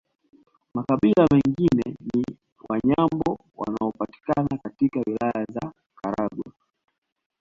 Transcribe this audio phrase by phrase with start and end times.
[0.75, 2.25] Makabila mengine ni
[2.69, 6.51] Wanyambo wanaopatikana katika Wilaya za Karagwe